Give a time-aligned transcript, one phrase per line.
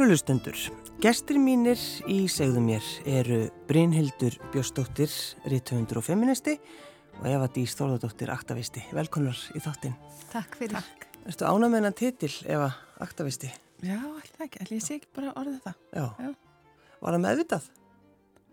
[0.00, 0.56] Kærulustendur,
[1.04, 1.76] gestur mínir
[2.08, 5.12] í segðu mér eru Brynhildur Björnsdóttir,
[5.52, 6.54] rítuhundur og feministi
[7.18, 8.80] og Eva Dís Þórðardóttir, aktavisti.
[8.96, 9.98] Velkonar í þáttinn.
[10.30, 10.78] Takk fyrir.
[10.78, 11.04] Takk.
[11.28, 12.70] Erstu ánamennan titil, Eva,
[13.04, 13.52] aktavisti?
[13.84, 14.62] Já, alltaf ekki.
[14.64, 15.76] Ætli ég sé ekki bara orðið það.
[15.92, 16.08] Já.
[16.24, 16.32] Já.
[17.04, 17.68] Var það meðvitað?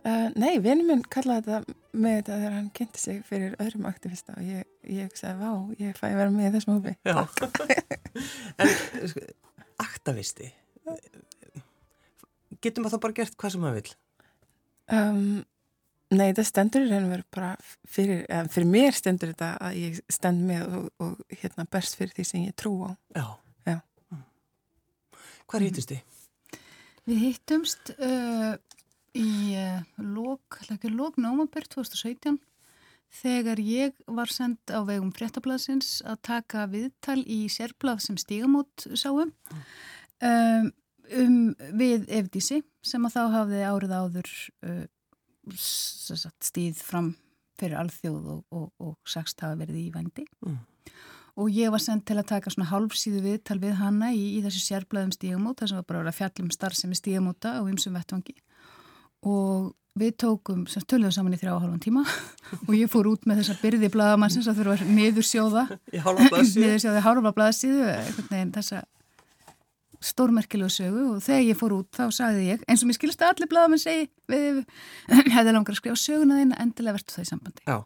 [0.03, 4.35] Uh, nei, vinnum minn kallaði þetta með þetta þegar hann kynnti sig fyrir öðrum aktivista
[4.35, 4.67] og ég,
[4.99, 6.97] ég sagði, vá, ég fæ að vera með þessum hópi.
[7.07, 7.23] Já.
[8.59, 8.79] en,
[9.15, 9.29] sko,
[9.87, 10.51] aktavisti
[12.67, 13.95] getur maður þá bara gert hvað sem maður vil?
[14.97, 15.21] Um,
[16.13, 17.51] nei, það stendur í raun og veru bara
[17.87, 22.15] fyrir, eða, fyrir mér stendur þetta að ég stend með og, og hérna berst fyrir
[22.15, 22.91] því sem ég trú á.
[23.17, 23.25] Já.
[23.67, 23.77] Já.
[24.13, 24.25] Mm.
[25.47, 26.15] Hvað hýttist þið?
[27.07, 28.53] Við hýttumst uh,
[29.15, 30.59] í uh, lók,
[30.91, 32.39] lók nómabur 2017
[33.21, 39.31] þegar ég var sendt á vegum fréttablasins að taka viðtal í sérblað sem stígamót sáum.
[40.19, 40.71] Um,
[41.15, 41.37] um
[41.79, 44.31] við Evdísi sem að þá hafði árið áður
[44.67, 44.83] uh,
[45.55, 47.13] stíð fram
[47.57, 50.27] fyrir alþjóð og, og, og sagst hafa verið í vændi.
[50.45, 50.59] Mm.
[51.37, 54.61] og ég var sendt til að taka svona hálfsíðu viðtal við hanna í, í þessu
[54.63, 58.33] sérblöðum stígamóta sem var bara að fjallum starf sem er stígamóta á ymsum vettvangi.
[59.27, 62.03] Og við tókum, sem töluðum saman í þrjá og halvan tíma
[62.67, 65.65] og ég fór út með þessa byrði bladamann sem þurfa að niðursjóða.
[65.93, 67.95] Niðursjóða hálfa blaðsíðu
[68.57, 68.83] þessa
[70.03, 73.33] stórmerkilegu sögu og þegar ég fór út þá sagði ég, eins og mér skilst að
[73.33, 74.63] allir bladamenn segi við
[75.35, 77.77] hefði langar að skrifa söguna þín endilega verðt það í sambandi Já,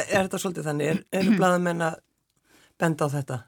[0.00, 0.92] er þetta svolítið þannig?
[0.92, 1.98] Er, eru bladamenn að
[2.80, 3.40] benda á þetta?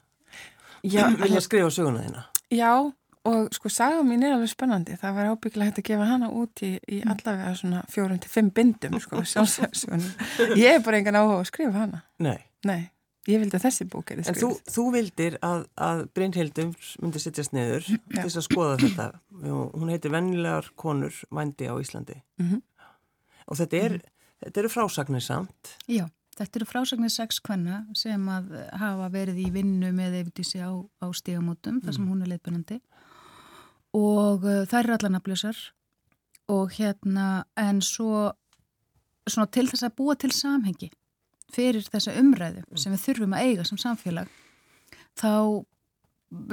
[0.83, 2.25] Já, vilja skrifa söguna þína?
[2.53, 2.71] Já,
[3.23, 6.63] og sko saga mín er alveg spennandi það var ábygglega hægt að gefa hana út
[6.65, 11.39] í, í allavega svona fjórum til fimm bindum sko, sjálfsögsunum ég er bara engan áhuga
[11.39, 12.81] að skrifa hana Nei, Nei.
[13.23, 14.33] Ég vildi að þessi bók er skrifið.
[14.33, 19.05] En þú, þú vildir að, að Brynhildum myndi sittjast neður til þess að skoða þetta.
[19.45, 22.17] Hún heitir Vennilegar konur vændi á Íslandi.
[22.41, 22.89] Mm -hmm.
[23.47, 24.43] Og þetta, er, mm -hmm.
[24.43, 25.75] þetta eru frásagnir samt.
[25.87, 30.71] Já, þetta eru frásagnir sex kvenna sem að hafa verið í vinnu með Evidísi á,
[30.99, 32.09] á stígamótum, þar sem mm.
[32.11, 32.81] hún er leitbennandi.
[33.93, 35.57] Og uh, það eru allar naflösar.
[36.47, 38.33] Og hérna, en svo
[39.51, 40.91] til þess að búa til samhengi
[41.53, 44.31] fyrir þessa umræðu sem við þurfum að eiga sem samfélag
[45.19, 45.63] þá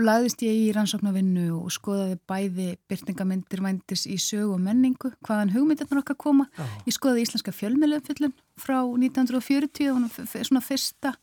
[0.00, 6.02] lagðist ég í rannsóknarvinnu og skoðaði bæði byrtingamindir vændis í sögu og menningu hvaðan hugmyndirnar
[6.02, 6.46] okkar koma.
[6.60, 6.74] Oh.
[6.84, 11.14] ég skoðaði íslenska fjölmiðlefyllun frá 1940 svona fyrsta,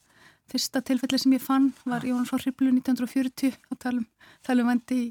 [0.49, 4.09] fyrsta tilfelli sem ég fann var Jónas frá Hriblu 1940 og tala um,
[4.45, 5.01] tala um vændi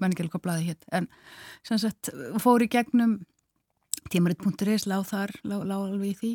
[0.00, 1.10] menn ekki alveg hvað blæði hétt en
[1.66, 2.10] sem sagt
[2.42, 3.18] fór í gegnum
[4.10, 6.32] tímaritt.is láð þar, láð alveg í því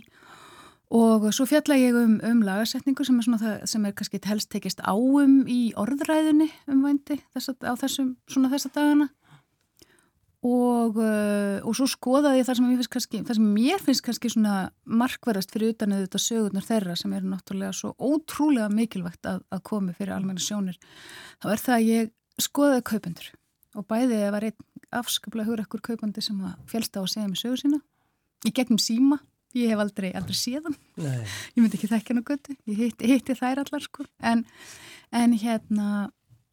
[0.92, 4.82] Og svo fjalla ég um, um lagarsetningu sem er, það, sem er kannski helst tekist
[4.84, 9.08] áum í orðræðinni um vændi þessa, á þessum, svona þessa dagana
[10.42, 14.32] og, uh, og svo skoðaði ég það sem, finnst kannski, það sem mér finnst kannski
[14.34, 14.56] svona
[15.02, 19.96] markverðast fyrir utan auðvitað sögurnar þeirra sem eru náttúrulega svo ótrúlega mikilvægt að, að komi
[19.98, 20.80] fyrir almenna sjónir.
[21.40, 23.32] Það var það að ég skoðaði kaupendur
[23.78, 27.40] og bæði að var einn afskaplega hugur ekkur kaupandi sem félst á að segja mig
[27.40, 27.84] sögur sína
[28.44, 29.22] í gegnum síma
[29.58, 33.64] Ég hef aldrei, aldrei séðan, ég myndi ekki þekka hennu götu, ég hitti, hitti þær
[33.66, 34.46] allar sko, en,
[35.12, 35.90] en hérna,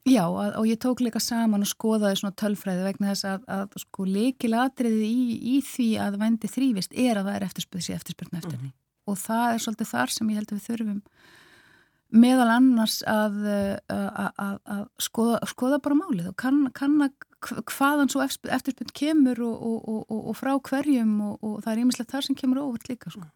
[0.08, 3.78] já, að, og ég tók líka saman og skoðaði svona tölfræði vegna þess að, að
[3.84, 8.42] sko leikilatriði í, í því að vendi þrývist er að það er eftirspöðs í eftirspöðna
[8.42, 8.58] eftir.
[8.58, 9.12] Henni mm -hmm.
[9.12, 11.02] og það er svolítið þar sem ég held að við þurfum
[12.08, 13.42] meðal annars að,
[13.88, 17.12] að skoða, skoða bara málið og kann, kann að
[17.46, 22.26] hvaðan svo eftirspunt kemur og, og, og, og frá hverjum og það er ímislegt þar
[22.26, 23.28] sem kemur óvart líka sko.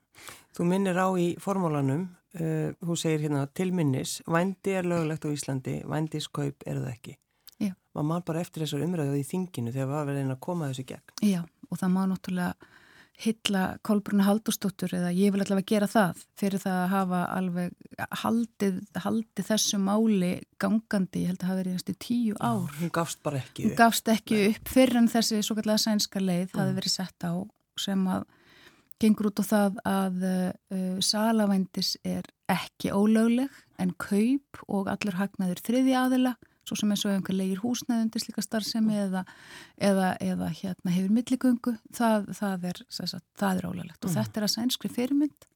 [0.57, 2.09] Þú minnir á í formólanum
[2.39, 7.17] uh, þú segir hérna tilminnis vændi er lögulegt á Íslandi vændiskaup er það ekki
[7.63, 7.73] Já.
[7.95, 11.41] maður bara eftir þessar umræðu í þinginu þegar við varum að koma þessu gegn Já,
[11.71, 12.71] og það má náttúrulega
[13.21, 18.79] hylla Kolbrunna Haldurstóttur eða ég vil allavega gera það fyrir það að hafa alveg haldið,
[19.05, 20.33] haldið þessu máli
[20.63, 22.65] gangandi, ég held að hafi verið næstu tíu ár.
[22.67, 23.69] Já, hún gafst bara ekki upp.
[23.69, 24.47] Hún gafst ekki Nei.
[24.53, 26.61] upp fyrir en þessi svo kallega sænska leið mm.
[26.63, 27.33] hafi verið sett á
[27.81, 28.25] sem að
[29.03, 33.51] gengur út á það að uh, salavændis er ekki ólögleg
[33.83, 36.35] en kaup og allur hagnaður þriði aðila
[36.69, 39.25] svo sem eins og einhver leigir húsnæðundir slíka starfsemi eða,
[39.83, 42.85] eða, eða hérna, hefur milligöngu, það, það er,
[43.49, 44.15] er ólælegt og mm.
[44.19, 45.49] þetta er að sænskri fyrirmynd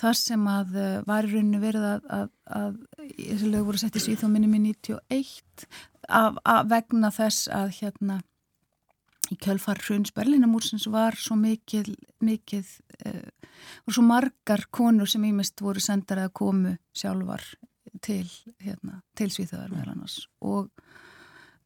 [0.00, 2.26] þar sem að eh, var í rauninu verið að, að,
[2.60, 2.80] að
[3.18, 5.68] þessi lög voru sett í síðan minni 91
[6.08, 6.40] af,
[6.70, 8.20] vegna þess að hérna
[9.30, 11.92] í kjölfar Hruns Berlínamúrsins var svo mikið,
[12.24, 12.70] mikið
[13.06, 13.28] uh,
[13.86, 17.44] og svo margar konur sem ímest voru sendar að komu sjálfar
[18.04, 18.24] til,
[18.62, 20.70] hérna, til Svíþjóðar meðal annars og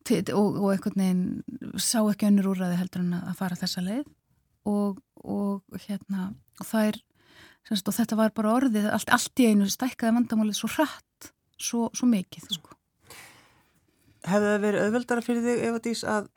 [0.05, 4.05] og, og einhvern veginn sá ekki önnur úrraði heldur en að fara þessa leið
[4.69, 6.99] og, og hérna og það er
[7.65, 11.89] semst, og þetta var bara orðið allt, allt í einu stækkaði vandamálið svo hratt svo,
[11.97, 12.75] svo mikið sko.
[14.25, 16.29] Hefði það verið auðveldara fyrir þig ef að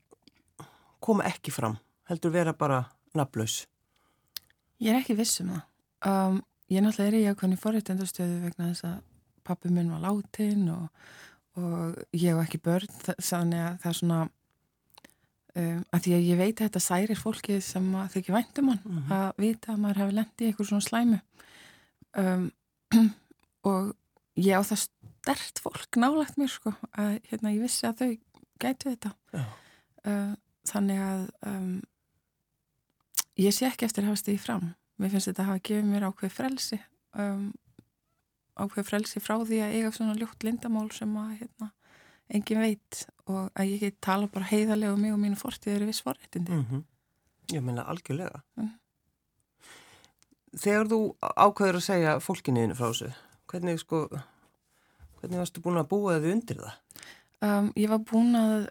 [1.04, 1.78] koma ekki fram
[2.08, 2.86] heldur vera bara
[3.16, 3.66] naflaus?
[4.80, 5.64] Ég er ekki vissum það
[6.08, 6.42] um,
[6.72, 8.98] ég náttúrulega er í ákveðni forréttendastöðu vegna þess að
[9.48, 10.92] pappi minn var látin og
[11.58, 14.20] og ég hef ekki börn þannig að það er svona
[15.58, 18.98] um, að því að ég veit að þetta særir fólki sem ekki væntum hann mm
[18.98, 19.16] -hmm.
[19.18, 21.20] að vita að maður hefur lendið í eitthvað svona slæmu.
[22.18, 22.46] Um,
[23.72, 23.96] og
[24.38, 28.12] ég á það stert fólk nálagt mér sko að hérna ég vissi að þau
[28.60, 29.12] gætu þetta.
[30.08, 30.34] Uh,
[30.68, 31.82] þannig að um,
[33.38, 34.76] ég sé ekki eftir að hafa stíðið fram.
[34.98, 36.80] Mér finnst þetta að hafa gefið mér ákveð frelsi
[37.18, 37.54] um,
[38.58, 41.70] ákveð frelsi frá því að eiga svona ljótt lindamál sem að hérna,
[42.34, 45.90] engin veit og að ég get tala bara heiðarlega um mig og mínu fortíðir í
[45.92, 46.52] viss forrættindi.
[46.52, 46.84] Mm -hmm.
[47.54, 48.42] Ég menna algjörlega.
[48.56, 48.74] Mm.
[50.58, 53.12] Þegar þú ákveður að segja fólkinuðinu frá þessu,
[53.48, 54.08] hvernig sko,
[55.20, 56.74] hvernig varstu búin að búa þið undir það?
[57.42, 58.70] Um, ég var búin að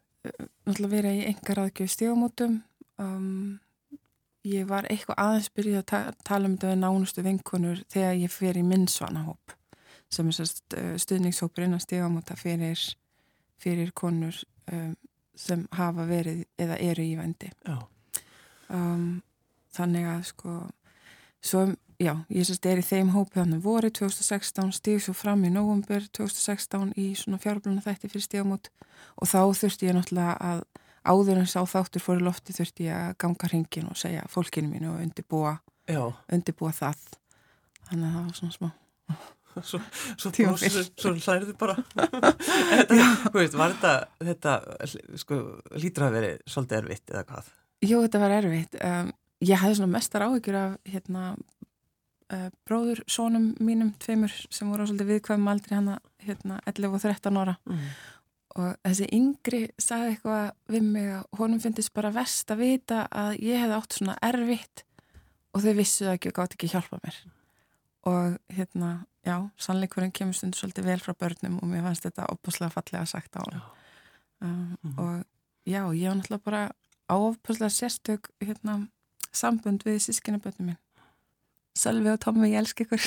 [0.67, 2.63] uh, vera í engar aðgjöf stígamótum
[2.99, 3.61] um,
[4.47, 8.33] ég var eitthvað aðeins byrjuð að ta tala um þetta við nánustu vinkunur þegar ég
[8.33, 9.55] fer í minnsvanahóp
[10.13, 12.81] sem er eh, stuðningshópur innan stígamóta fyrir,
[13.61, 14.37] fyrir konur
[14.73, 14.95] um,
[15.37, 17.51] sem hafa verið eða eru í vendi
[18.73, 19.21] um,
[19.77, 20.55] þannig að sko
[21.45, 21.67] svo,
[22.01, 26.09] já, ég sérst er í þeim hópi þannig voru 2016 stíg svo fram í nógumber
[26.17, 28.73] 2016 í svona fjárbluna þætti fyrir stígamót
[29.17, 30.65] og þá þurfti ég náttúrulega að
[31.07, 34.73] áður en sá þáttur fór í lofti þurfti ég að ganga hringin og segja fólkinu
[34.73, 35.55] mínu og undirbúa,
[36.33, 37.07] undirbúa það.
[37.87, 38.71] Þannig að það var svona smá
[39.65, 39.81] svo,
[40.17, 41.77] svo, svo, svo hlæriðu bara.
[42.77, 42.97] Þetta,
[43.35, 43.93] veist, var þetta,
[44.31, 44.57] þetta
[45.23, 45.39] sko,
[45.77, 47.53] lítur að veri svolítið erfitt eða hvað?
[47.87, 48.77] Jú, þetta var erfitt.
[48.81, 49.13] Um,
[49.45, 51.23] ég hafði svona mestar áhyggjur af hérna
[52.33, 57.41] uh, bróður sónum mínum tveimur sem voru svolítið viðkvæmum aldrei hana hérna 11 og 13
[57.43, 57.57] ára.
[57.69, 57.89] Mm.
[58.57, 63.35] og þessi yngri sagði eitthvað við mig að honum finnist bara vest að vita að
[63.45, 64.87] ég hefði átt svona erfitt
[65.53, 67.19] og þau vissu ekki og gátt ekki hjálpa mér.
[68.09, 68.91] Og hérna
[69.27, 73.37] já, sannleikurinn kemur stundu svolítið vel frá börnum og mér fannst þetta opuslega fallega sagt
[73.37, 74.99] á hann um, mm -hmm.
[75.03, 75.25] og
[75.67, 76.71] já, ég var náttúrulega bara
[77.09, 78.89] áopuslega sérstök hérna,
[79.33, 80.83] sambund við sískinu börnum minn
[81.77, 83.01] Sölvi og Tommi, ég elsk ykkur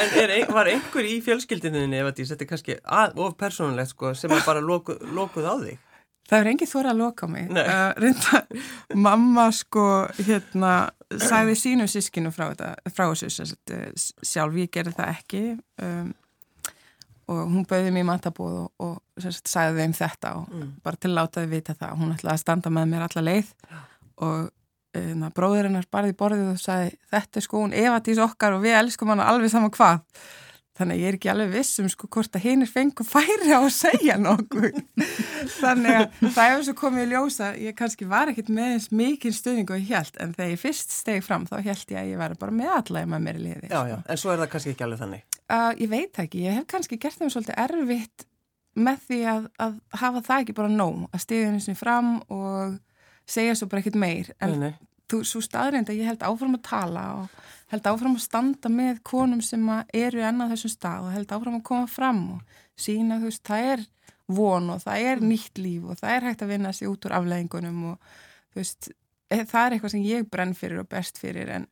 [0.00, 2.76] En er, var einhver í fjölskyldinu ef þetta er kannski
[3.16, 5.78] of persónulegt sko, sem bara lokuð, lokuð á þig?
[6.28, 7.48] Það er engið þóra að loka mig.
[7.48, 8.42] Uh, reynda,
[9.06, 9.84] mamma sko
[10.18, 10.72] hérna
[11.16, 12.50] sagði sínu sískinu frá,
[12.92, 15.42] frá þessu eh, sjálf, ég gerði það ekki
[15.84, 16.10] um,
[17.28, 20.68] og hún bauði mér matabóð og, og sagt, sagði þeim þetta og mm.
[20.84, 21.96] bara til að láta þið vita það.
[22.00, 23.54] Hún ætlaði að standa með mér alla leið
[24.24, 24.50] og
[25.00, 28.64] um, bróður hennar barði borðið og sagði þetta er sko hún Eva Dís okkar og
[28.64, 30.00] við elskum hann alveg saman hvað
[30.78, 33.58] Þannig að ég er ekki alveg vissum sko hvort að hinn er fengu færi á
[33.58, 34.76] að segja nokkuð.
[35.62, 39.34] Þannig að það hefur svo komið í ljósa, ég kannski var ekkit með eins mikið
[39.34, 42.22] stuðning og ég held, en þegar ég fyrst stegi fram þá held ég að ég
[42.22, 43.72] var bara með allæg með mér í liði.
[43.72, 45.38] Já, já, en svo er það kannski ekki alveg þannig?
[45.48, 48.28] Uh, ég veit ekki, ég hef kannski gert þeim svolítið erfitt
[48.78, 52.78] með því að, að hafa það ekki bara nóg, að stegja henni sem fram og
[53.28, 54.87] segja svo bara ekkit meir, en nei, nei.
[55.08, 59.02] Þú, svo staðrind að ég held áfram að tala og held áfram að standa með
[59.06, 59.64] konum sem
[59.96, 63.68] eru ennað þessum stað og held áfram að koma fram og sína þú veist, það
[63.72, 63.84] er
[64.28, 67.14] von og það er nýtt líf og það er hægt að vinna sér út úr
[67.18, 68.10] afleggingunum og
[68.52, 68.90] þú veist,
[69.28, 71.66] e, það er eitthvað sem ég brenn fyrir og best fyrir en,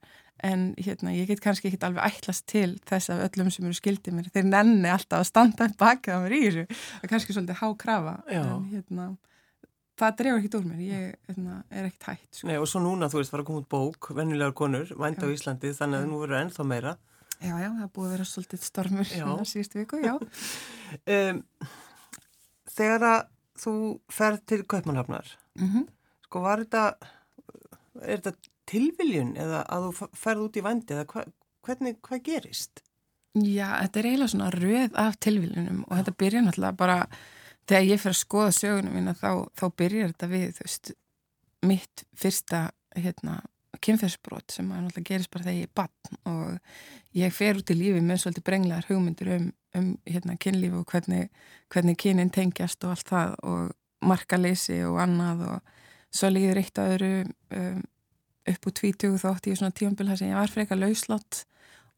[0.45, 4.16] en hérna, ég get kannski ekki alveg ætlast til þess að öllum sem eru skildið
[4.16, 7.62] mér, þeir nenni alltaf að standa baka á mér í þessu, það er kannski svolítið
[7.62, 9.11] hákrafa, en hérna
[9.97, 12.49] það drefur ekkit úr mér, ég hefna, er ekkit hægt sko.
[12.50, 15.29] Nei og svo núna þú veist var að koma út bók vennilegar konur, vænt á
[15.33, 16.97] Íslandi þannig að nú verður ennþá meira
[17.37, 20.15] Já, já, það búið að vera svolítið stormur hérna síðustu viku, já
[21.17, 21.43] um,
[22.76, 23.21] Þegar að
[23.61, 23.75] þú
[24.12, 25.87] ferð til Kaupmannhafnar mm -hmm.
[26.25, 26.85] sko var þetta
[28.03, 31.25] er þetta tilviljun eða að þú ferð út í vændi eða hva,
[31.67, 32.83] hvernig, hvað gerist?
[33.37, 37.09] Já, þetta er eiginlega svona röð af tilviljunum og þetta byrja náttúrulega bara
[37.68, 40.92] þegar ég fer að skoða sögunum mína þá, þá byrjar þetta við veist,
[41.66, 42.62] mitt fyrsta
[42.96, 43.40] hérna,
[43.82, 47.76] kynferðsbrot sem að náttúrulega gerist bara þegar ég er bann og ég fer út í
[47.76, 51.26] lífi með svolítið brenglegar hugmyndir um, um hérna, kynlífi og hvernig,
[51.73, 53.75] hvernig kynin tengjast og allt það og
[54.06, 55.75] markaleysi og annað og
[56.16, 57.85] svo líður eitt að öru um,
[58.46, 61.42] upp úr 20 þótt ég svona tíumbil þar sem ég var fyrir eitthvað lauslátt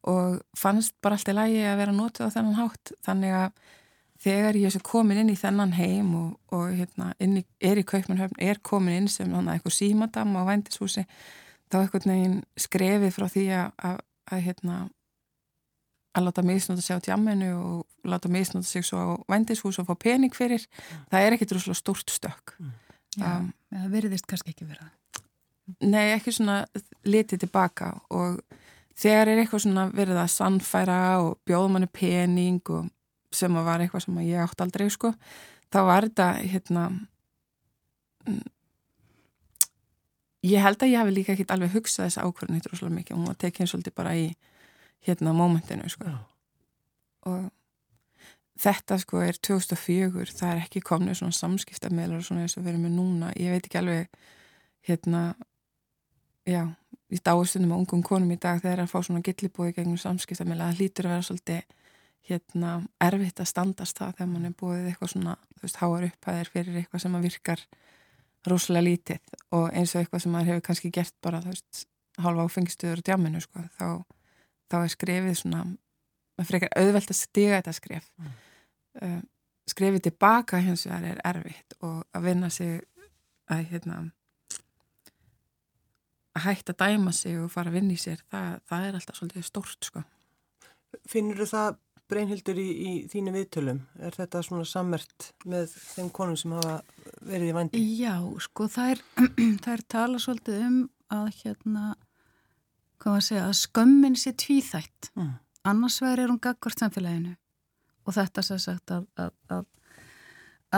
[0.08, 2.92] og fannst bara alltaf lægi að vera nótið á þennan hátt.
[3.04, 3.48] Þannig að
[4.22, 8.38] þegar ég er komin inn í þennan heim og, og hérna, í, er í Kaupmannhöfn,
[8.42, 11.04] er komin inn sem eitthvað símadam á vændishúsi
[11.68, 14.00] þá eitthvað neginn skrefið frá því að, að,
[14.32, 14.78] að hérna
[16.18, 19.94] að láta misnóta sig á tjamminu og láta misnóta sig svo á vændishús og fá
[19.94, 21.08] pening fyrir, mm.
[21.12, 22.72] það er ekkit rúslega stort stök mm.
[23.22, 24.90] um, Já, það veriðist kannski ekki verða
[25.84, 26.62] Nei, ekki svona
[27.04, 28.38] litið tilbaka og
[28.96, 32.88] þegar er eitthvað svona verið að sannfæra og bjóða manni pening og
[33.34, 35.12] sem var eitthvað sem ég átt aldrei sko,
[35.72, 36.84] þá var þetta hérna
[38.26, 38.46] mm,
[40.46, 43.14] ég held að ég hafi líka ekki alveg hugsað þessa ákvörðin hittur ósláð mikið.
[43.14, 44.26] Og hún var tekið svolítið bara í
[45.06, 46.10] hérna mómentinu sko.
[46.10, 46.18] Já.
[47.28, 47.50] og
[48.58, 52.86] þetta sko er 2004 það er ekki komnið svona samskiptamelar og svona eins og verið
[52.86, 53.32] með núna.
[53.38, 54.08] Ég veit ekki alveg
[54.88, 55.22] hérna
[56.48, 56.62] já,
[57.12, 60.00] ég dáistundum á ungum konum í dag þegar það er að fá svona gillibói gegnum
[60.00, 61.77] samskiptamela, það hlýtur að vera svolítið
[62.28, 66.50] hérna erfitt að standast það þegar mann er búið eitthvað svona þú veist, háar upphæðir
[66.52, 67.64] fyrir eitthvað sem virkar
[68.48, 71.86] rosalega lítið og eins og eitthvað sem maður hefur kannski gert bara þú veist,
[72.18, 73.88] hálfa áfengistuður og djáminu sko, þá,
[74.70, 75.64] þá er skrefið svona,
[76.36, 78.36] maður frekar auðvelt að stiga þetta skref mm.
[79.02, 79.18] uh,
[79.68, 82.78] skrefið tilbaka hins vegar er erfitt og að vinna sig
[83.48, 83.98] að hérna
[86.38, 89.18] að hægt að dæma sig og fara að vinna í sér það, það er alltaf
[89.18, 90.04] svolítið stórt sko
[91.08, 91.78] Finnur þú það
[92.08, 96.78] Breinhildur í, í þínu viðtölum, er þetta svona sammert með þeim konum sem hafa
[97.20, 97.82] verið í vandi?
[98.00, 99.02] Já, sko það er,
[99.64, 100.78] það er tala svolítið um
[101.12, 101.82] að hérna,
[102.96, 105.10] hvað maður segja, að skömmin sé tvíþætt.
[105.18, 105.34] Mm.
[105.68, 107.34] Annars verður er hún gaggvart samfélaginu
[108.08, 109.66] og þetta sér sagt að, að, að,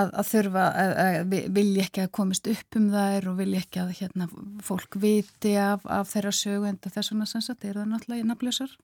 [0.09, 0.67] að þurfa,
[1.05, 4.27] að vilja ekki að komist upp um þær og vilja ekki að hérna,
[4.67, 8.75] fólk viti af, af þeirra sögu en þess vegna sem sagt er það náttúrulega nafnlösar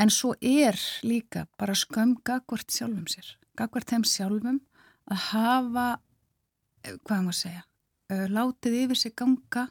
[0.00, 4.58] En svo er líka bara skömm gagvart sjálfum sér, gagvart þeim sjálfum
[5.10, 5.86] að hafa,
[6.82, 7.62] eh, hvað maður segja,
[8.10, 9.68] eh, látið yfir sig ganga,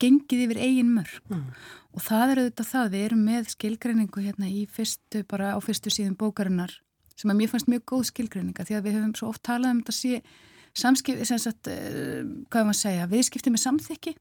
[0.00, 1.48] gengið yfir eigin mörg mm.
[1.92, 5.92] og það er auðvitað það, við erum með skilgreiningu hérna í fyrstu, bara á fyrstu
[5.92, 6.72] síðan bókarinnar
[7.14, 9.82] sem að mér fannst mjög góð skilgreininga því að við höfum svo oft talað um
[9.82, 10.22] þetta sé
[10.72, 14.14] samskip, sem sagt, eh, hvað maður segja, viðskipti með samþykki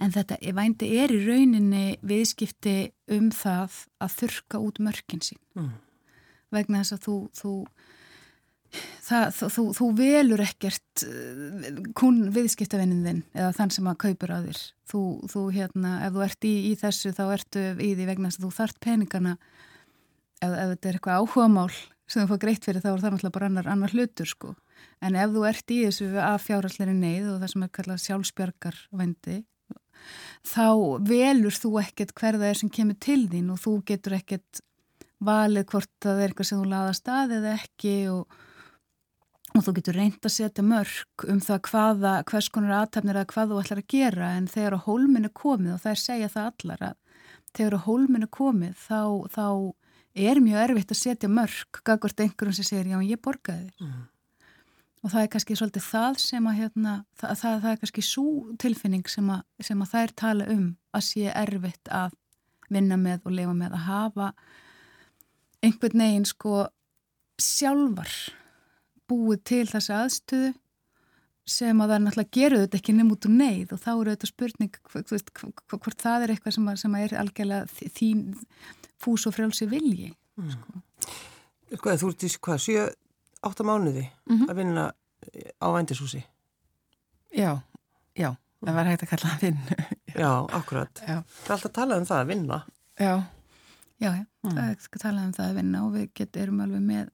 [0.00, 5.40] En þetta vændi er í rauninni viðskipti um það að þurka út mörkin sín.
[5.58, 5.72] Mm.
[6.54, 7.52] Vegna þess að þú, þú,
[9.06, 11.04] það, þú, þú velur ekkert
[11.98, 14.62] kun eh, viðskiptavinnin þinn eða þann sem að kaupur að þér.
[14.90, 18.46] Þú, hérna, ef þú ert í, í þessu þá ertu í því vegna þess að
[18.48, 19.36] þú þart peningana
[20.40, 21.70] ef, ef þetta er eitthvað áhugamál
[22.10, 24.56] sem þú fá greitt fyrir þá er það náttúrulega bara annar, annar hlutur sko.
[25.04, 28.80] En ef þú ert í þessu af fjárhalsleiri neyð og það sem er kallað sjálfsbjörgar
[28.96, 29.36] vendi
[30.46, 30.66] þá
[31.06, 34.62] velur þú ekkert hverða er sem kemur til þín og þú getur ekkert
[35.20, 38.38] valið hvort það er eitthvað sem þú laða stað eða ekki og,
[39.52, 43.52] og þú getur reynd að setja mörg um það hvaða, hvers konar aðtæfnir eða hvað
[43.52, 44.30] þú ætlar að gera.
[44.38, 46.96] En þegar á hólminu komið og það er segja það allar að
[47.50, 49.02] þegar á hólminu komið þá,
[49.34, 49.46] þá
[50.30, 53.84] er mjög erfitt að setja mörg gagvart einhverjum sem segir já ég borgaði þér.
[53.84, 54.08] Mm
[55.00, 58.32] og það er kannski svolítið það sem að hérna, það, það, það er kannski svo
[58.60, 60.66] tilfinning sem að, sem að þær tala um
[60.96, 62.16] að sé erfitt að
[62.70, 64.32] vinna með og lifa með að hafa
[65.64, 66.66] einhvern veginn sko
[67.40, 68.12] sjálfar
[69.10, 70.52] búið til þessi aðstöðu
[71.50, 74.12] sem að það er náttúrulega geruð þetta ekki nefn út úr neyð og þá eru
[74.12, 75.32] þetta spurning veist,
[75.72, 78.24] hvort það er eitthvað sem, að, sem að er algjörlega þín
[79.00, 80.52] fús og frjálsi vilji mm.
[80.54, 80.82] sko.
[81.80, 82.84] Hvað, þú ert í hvað, 7
[83.46, 84.50] átta mánuði mm -hmm.
[84.50, 84.92] að vinna
[85.60, 86.22] á vændishúsi.
[87.36, 87.60] Já,
[88.14, 89.76] já það var hægt að kalla það vinnu
[90.22, 91.02] Já, akkurat.
[91.06, 91.22] Já.
[91.22, 92.58] Það er alltaf að tala um það að vinna.
[92.98, 93.14] Já,
[94.00, 94.26] já, já.
[94.42, 94.52] Mm.
[94.56, 97.10] það er að tala um það að vinna og við getum erum alveg með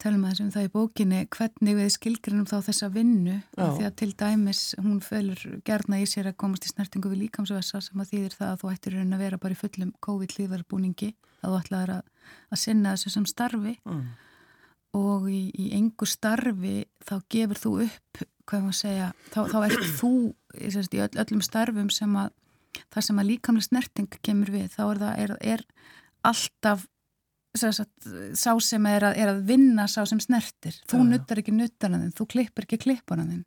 [0.00, 3.36] talum að þessum það í bókinni hvernig við skilgrinum þá þessa vinnu.
[3.56, 7.82] Því að til dæmis hún fölur gerna í sér að komast í snertingu við líkamsvessa
[7.84, 11.60] sem að þýðir það að þú ættir að vera bara í fullum COVID-líðarbúningi að þú
[11.60, 12.02] ætlaður að,
[12.48, 13.76] að sinna þessu sem starfi.
[13.84, 14.08] Mm
[14.96, 19.90] og í, í engu starfi þá gefur þú upp, hvað maður segja, þá, þá ert
[20.00, 20.12] þú
[20.74, 22.32] sagt, í öll, öllum starfum sem að
[22.90, 25.64] það sem að líkamlega snerting kemur við, þá er það er, er
[26.30, 26.88] alltaf
[27.58, 32.12] sagt, sá sem er að, er að vinna sá sem snertir, þú nuttar ekki nuttanaðinn,
[32.16, 33.46] þú klippir ekki klippanaðinn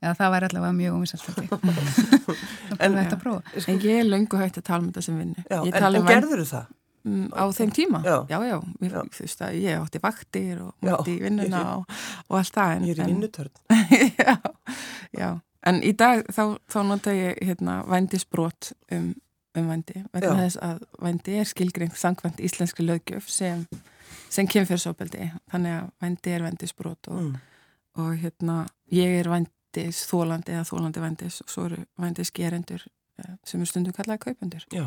[0.00, 1.26] Já, það væri allavega mjög óminsalt
[2.80, 6.06] en, en ég er löngu hægt að tala um þetta sem vinni Já, en, en
[6.08, 6.70] gerður þú það?
[7.04, 9.02] Mm, á þeim tíma, já, já, já, mér, já.
[9.16, 11.94] þú veist að ég átti vaktir og mútti í vinnuna og,
[12.28, 13.54] og allt það en, Ég er í vinnutörn.
[14.28, 14.34] Já,
[15.16, 15.28] já,
[15.64, 19.14] en í dag þá, þá nota ég hérna vændisbrot um,
[19.56, 23.64] um vændi vegna þess að vændi er skilgrein sangvænt íslenski lögjöf sem
[24.30, 27.40] sem kynferðsópildi þannig að vændi er vendisbrot og, Mm.
[28.04, 28.58] og hérna
[28.92, 32.84] ég er vændis þólandi eða þólandi vændis og svo eru vændis gerendur
[33.18, 34.68] eh, sem er stundum kallaði kaupendur.
[34.70, 34.86] Já,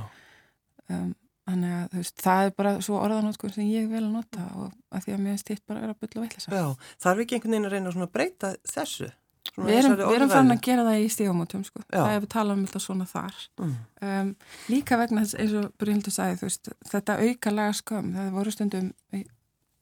[0.94, 1.12] um,
[1.48, 5.04] þannig að veist, það er bara svo orðanótkun sem ég vil að nota og að
[5.08, 6.64] því að mér stýtt bara að vera að bylla veitlisa já,
[7.04, 9.10] þarf ekki einhvern veginn að reyna að breyta þessu?
[9.54, 11.82] Við erum, erum farin að gera það í stígamótum sko.
[11.92, 13.74] Það er við tala um þetta svona þar Mm.
[14.08, 14.30] um,
[14.72, 18.88] líka vegna þess eins og Bryndur sagði þú veist, þetta aukalega skömm það voru stundum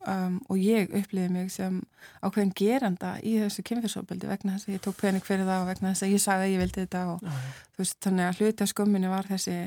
[0.07, 1.77] um, og ég upplýði mig sem
[2.25, 5.93] ákveðin geranda í þessu kynfyrsópildi vegna þess að ég tók pening fyrir það og vegna
[5.93, 8.71] þess að ég sagði að ég vildi þetta og þú veist, þannig að hluti af
[8.73, 9.57] skömminni var þessi,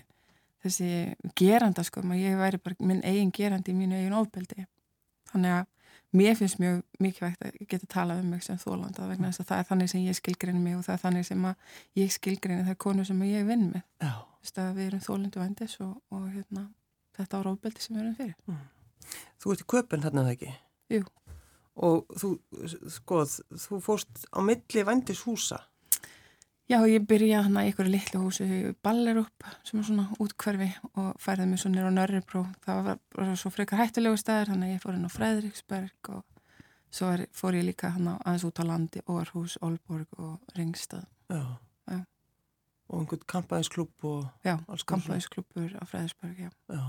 [0.65, 0.91] þessi
[1.39, 4.67] geranda skömm að ég væri bara minn eigin gerandi í mínu eigin ofbeldi
[5.31, 5.71] þannig að
[6.15, 9.63] mér finnst mjög mikilvægt að geta talað um mig sem þólanda vegna þess að það
[9.63, 12.79] er þannig sem ég skilgrinni mig og það er þannig sem að ég skilgrinni þær
[12.87, 14.15] konu sem ég vinn með Já.
[14.45, 16.67] Við erum þólindu vendis og, og hérna,
[17.17, 18.63] þetta á ofbeldi sem við erum fyrir
[19.41, 20.53] Þú ert í köpun þarna eða ekki?
[20.95, 21.05] Jú.
[21.85, 22.31] Og þú,
[22.93, 23.23] sko,
[23.65, 25.59] þú fórst á milli vendis húsa.
[26.65, 28.47] Já, ég byrjaði hann í einhverju litlu húsi
[28.83, 33.35] Ballerup sem er svona útkverfi og færði mig svo nýra á Nörribró það var bara
[33.37, 36.23] svo frekar hættulegu staðir þannig að ég fór inn á Fredriksberg og
[36.95, 41.43] svo er, fór ég líka hann aðeins út á landi Óarhús, Olborg og Ringstad Já.
[41.93, 42.01] Já.
[42.89, 45.19] Og einhvern kampaðinsklub og Já, alls konar svona.
[45.21, 46.85] kamplæðisklubur á Fredriksberg, já Já,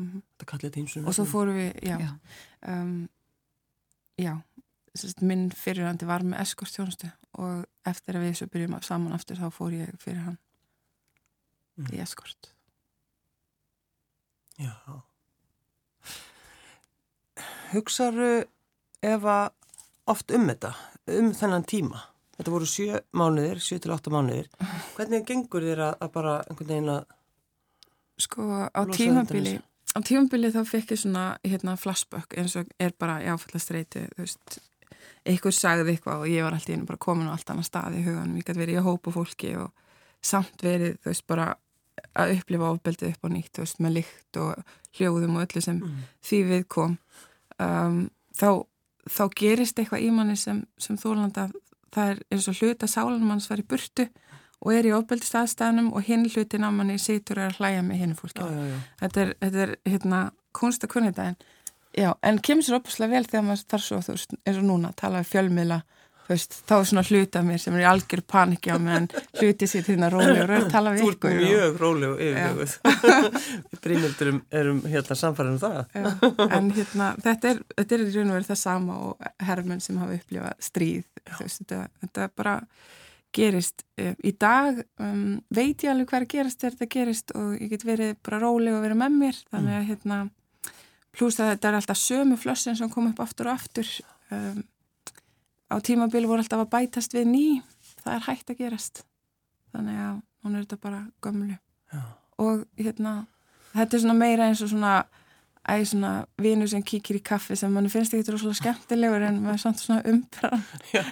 [0.00, 2.10] mm þetta kallir þetta eins og Og svo fórum við, já, Já.
[2.72, 2.96] um,
[4.16, 4.34] já
[5.24, 7.08] minn fyrirhandi var með eskortþjónustu
[7.40, 10.38] og eftir að við svo byrjum saman aftur þá fór ég fyrir hann
[11.72, 11.86] Mm.
[11.96, 12.50] í eskort
[14.60, 14.74] Já.
[17.72, 18.44] Hugsaru
[19.02, 19.36] Eva
[20.06, 20.74] oft um þetta,
[21.16, 22.02] um þennan tíma?
[22.36, 24.50] Þetta voru sjö mánuðir, sjö til átta mánuðir.
[24.96, 27.18] Hvernig gengur þér að, að bara einhvern veginn að
[28.22, 29.54] Sko á tímabili
[29.96, 34.04] á tímabili þá fekk ég svona hérna flashback eins og er bara í áfallast reyti
[34.12, 34.58] þú veist,
[35.22, 38.38] eitthvað sagði eitthvað og ég var alltaf bara komin á allt annar stað í huganum,
[38.40, 39.70] ég gæti verið í hópu fólki og
[40.22, 41.52] samt verið, þú veist, bara
[42.18, 45.78] að upplifa ofbeldið upp á nýtt, þú veist, með lykt og hljóðum og öllu sem
[45.78, 46.02] mm.
[46.24, 46.96] því við kom
[47.58, 47.98] um,
[48.36, 48.48] þá,
[49.08, 51.48] þá gerist eitthvað í manni sem, sem þólanda
[51.92, 54.08] það er eins og hluta sálanum hans var í burtu
[54.62, 58.14] og er í ofbeldist aðstæðanum og hinn hlutin á manni situr að hlæja með hinn
[58.18, 58.78] fólki Já, já, já.
[59.02, 60.20] þetta er, þetta er hérna
[60.56, 60.86] kunst
[61.94, 64.68] að já, en kemur sér opaslega vel þegar maður þarf svo, þú veist, eins og
[64.68, 65.78] núna tala við fjölmiðla,
[66.22, 69.08] þú veist, þá er svona hluta mér sem er í algjör panikja á meðan
[69.40, 72.12] hluti sér til hérna róli og röð tala við Þú ert ykkur og- mjög róleg
[72.14, 72.76] og yfirlöguð.
[73.72, 75.78] Við Brynildur erum, hérna samfæðan um það.
[75.92, 79.82] Já, en hérna, þetta er, þetta er í raun og verið það sama og hermenn
[79.84, 82.56] sem hafa upplifað stríð, þú veist, þetta, þetta bara
[83.32, 83.82] gerist.
[84.00, 87.54] Um, í dag um, veit ég alveg hvað er að gerast þegar þetta gerist og
[87.56, 90.18] ég get verið bara róleg og verið með mér, þannig að hérna,
[91.16, 93.88] pluss að þetta er alltaf sömu flossin sem kom upp aftur og aftur.
[94.32, 94.62] Um,
[95.72, 97.46] á tímabili voru alltaf að bætast við ný,
[98.02, 99.04] það er hægt að gerast.
[99.72, 101.56] Þannig að hún er þetta bara gömlu
[101.92, 102.02] Já.
[102.42, 103.12] og hérna,
[103.72, 104.94] þetta er svona meira eins og svona
[105.62, 109.54] æ, svona vinu sem kíkir í kaffi sem mann finnst ekki svona skemmtilegur en maður
[109.54, 111.04] er samt svona umbrann Já,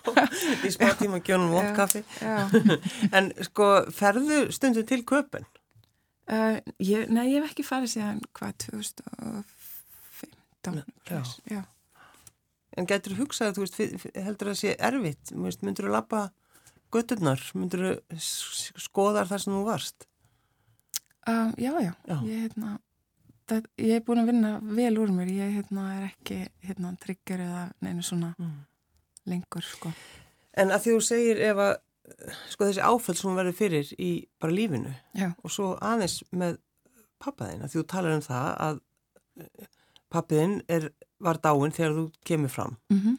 [0.66, 2.02] í smá tíma gjónum vond kaffi.
[3.16, 5.46] En sko, ferðu stundum til köpun?
[6.30, 8.68] Uh, ég, nei, ég hef ekki farið síðan hvað,
[10.66, 11.56] 2015 Já.
[11.56, 11.62] já.
[12.78, 13.80] En getur þú hugsað, þú veist,
[14.14, 15.32] heldur það sé erfitt?
[15.34, 16.20] Myndur þú lappa
[16.94, 17.40] götturnar?
[17.58, 20.06] Myndur þú skoðar þar sem þú varst?
[21.28, 22.16] Um, já, já, Já.
[22.24, 22.70] Ég, hérna,
[23.50, 27.42] það, ég er búin að vinna vel úr mér, ég hérna, er ekki hérna, trigger
[27.44, 28.64] eða neina svona Mm.
[29.26, 29.92] lengur sko.
[30.54, 31.74] En að því þú segir ef að,
[32.54, 35.28] sko þessi áföll sem hún verður fyrir í bara lífinu Já.
[35.44, 36.56] og svo aðeins með
[37.20, 38.80] pappaðinn, að því þú talar um það að
[40.10, 40.60] pappiðinn
[41.20, 42.76] var dáinn þegar þú kemur fram.
[42.92, 43.18] Mm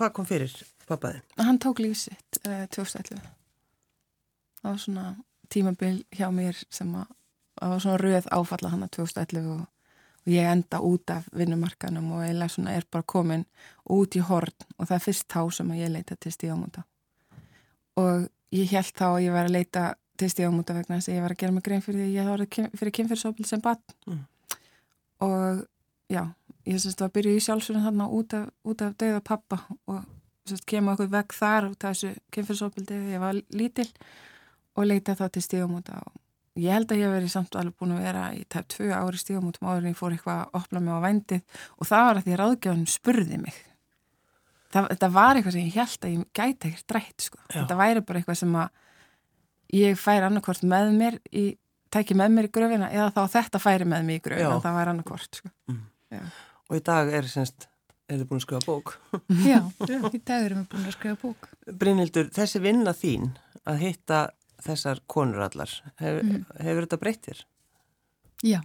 [0.00, 0.52] Hvað kom fyrir
[0.88, 1.22] pappaðinn?
[1.36, 3.18] Hann tók líf sitt uh, 2011
[4.60, 5.04] það var svona
[5.52, 7.06] tímabil hjá mér sem að
[7.60, 9.60] það var svona röð áfalla hann að 2011 og,
[10.24, 13.44] og ég enda út af vinnumarkanum og eiginlega svona er bara komin
[13.92, 16.84] út í horn og það er fyrst þá sem að ég leita til stíðamúta
[18.00, 19.84] og ég held þá að ég var að leita
[20.20, 22.30] til stíðamúta vegna þess að ég var að gera mig grein fyrir því að ég
[22.30, 22.46] var
[22.80, 24.24] fyrir kynfyrsopil sem bann Mm.
[25.28, 25.66] og
[26.10, 26.22] já,
[26.68, 30.02] ég semst var að byrja í sjálfsvörðin þarna út af, út af dauða pappa og
[30.48, 33.88] semst kemur okkur veg þar út af þessu kynfyrsopildi þegar ég var lítil
[34.76, 37.94] og leita þá til stíðamúta og ég held að ég hef verið samt alveg búin
[37.94, 40.96] að vera í tæp tvö ári stíðamútum áður en ég fór eitthvað að opla mig
[40.98, 43.60] á vændið og það var að því að ráðgjáðan spurði mig
[44.70, 47.40] það, þetta var eitthvað sem ég held að ég gæti ekkert drætt sko.
[47.46, 47.60] Já.
[47.60, 48.68] þetta væri bara eitthvað sem að
[49.80, 51.44] ég fær annarkvort með mér í,
[51.94, 54.62] tæki með mér í gröfina eða þá þetta færi með mér í gröfina Já.
[54.66, 55.52] það væri annarkvort sko.
[55.70, 55.80] Mm.
[56.10, 56.22] Já.
[56.68, 57.68] og í dag er semst,
[58.10, 58.94] er þið búin að skrifa bók.
[59.50, 59.60] Já,
[60.10, 61.48] í dag erum við búin að skrifa bók.
[61.82, 63.30] Brynhildur, þessi vinna þín
[63.70, 64.20] að hitta
[64.60, 66.46] þessar konur allar, hef, mm.
[66.60, 67.44] hefur þetta breyttir?
[68.44, 68.60] Já,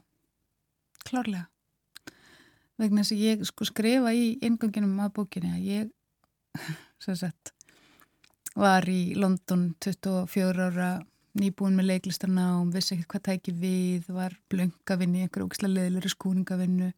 [1.08, 1.48] klárlega.
[2.82, 5.92] Vegna þess að ég sko skrifa í inganginum að bókinni að ég,
[7.04, 7.54] sem sagt,
[8.56, 10.90] var í London 24 ára
[11.36, 16.92] nýbúin með leiklistarna og vissi ekkert hvað tæki við, var blöngavinni, einhverju ógislega leðilegri skúningavinnu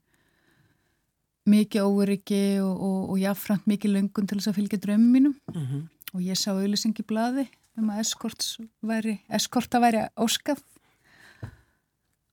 [1.48, 5.36] mikið óveriki og, og, og jáfnframt mikið löngun til þess að fylgja drömmum mínum.
[5.54, 5.82] Mm -hmm.
[6.14, 8.00] og ég sá auðvisingi blaði um að
[9.30, 10.64] eskorta væri óskaf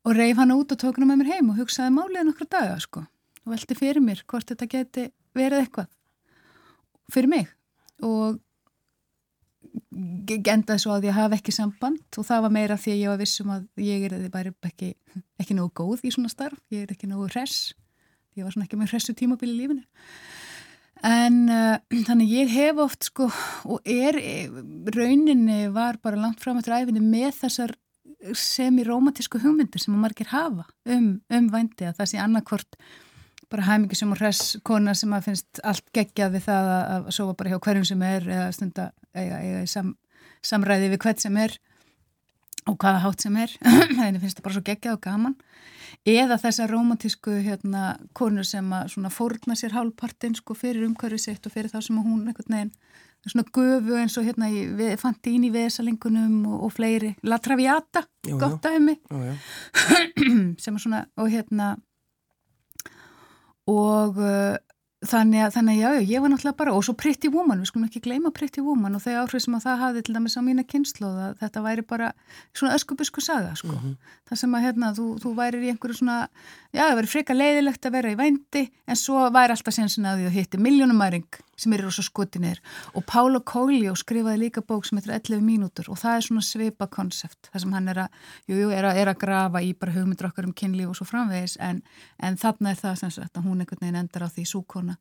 [0.05, 2.79] og reif hann út og tók hann með mér heim og hugsaði málið nokkru daga
[2.81, 3.05] sko.
[3.44, 5.87] Og velti fyrir mér hvort þetta geti verið eitthvað
[7.12, 7.48] fyrir mig.
[8.03, 8.40] Og
[9.92, 12.03] endaði svo að ég hafi ekki samband.
[12.18, 14.94] Og það var meira því að ég var vissum að ég er bara ekki,
[15.38, 17.74] ekki nógu góð í svona starf, ég er ekki nógu hress
[18.35, 19.85] ég var svona ekki með hressu tímabil í lífinu.
[21.05, 23.29] En uh, þannig ég hef oft sko
[23.68, 24.16] og er
[24.94, 27.75] rauninni var bara langt fram eftir æfinni með þessar
[28.33, 32.79] semi-romantísku hugmyndir sem að margir hafa um, um vændi að það sé annarkvort
[33.53, 37.11] bara hæmingi sem og hress kona sem að finnst allt geggjað við það að, að
[37.18, 39.92] sofa bara hjá hverjum sem er eða stunda eiga, eiga sam,
[40.44, 41.59] samræði við hvert sem er
[42.70, 43.53] og hvaða hátt sem er.
[43.98, 45.37] Þannig finnst það bara svo geggjað og gaman.
[46.09, 51.55] Eða þessar romantísku hérna, konur sem að fórna sér hálfpartin sko, fyrir umhverfið sitt og
[51.55, 52.74] fyrir það sem hún einhvern veginn
[53.24, 57.14] svona gufu eins og hérna ég fant ín í vesalingunum og, og fleiri.
[57.24, 58.98] La Traviata, jú, gott aðeimi
[60.62, 61.74] sem er svona og hérna
[63.70, 64.57] og uh,
[65.04, 67.88] Þannig að, þannig að já, ég var náttúrulega bara, og svo Pretty Woman, við skulum
[67.88, 70.64] ekki gleyma Pretty Woman og þau áhrif sem að það hafði til dæmis á mína
[70.64, 72.10] kynnslóða, þetta væri bara
[72.56, 73.74] svona öskubusku saga, sko.
[73.74, 74.14] Mm -hmm.
[74.30, 76.28] Það sem að, hérna, þú, þú væri í einhverju svona,
[76.72, 80.18] já, það væri freka leiðilegt að vera í vændi, en svo væri alltaf sensin að
[80.18, 82.60] því að hitti miljónumæring sem eru rosa skotinir.
[82.94, 86.88] Og Pálo Coelho skrifaði líka bók sem heitir 11 mínútur og það er svona svipa
[86.90, 89.96] konsept, það sem hann er að, jú, jú, er að, er að grafa í bara
[89.96, 91.82] hugmyndur okkar um kynlíf og svo framvegis, en,
[92.18, 94.98] en þarna er það sem sagt að hún einhvern veginn endar á því súkona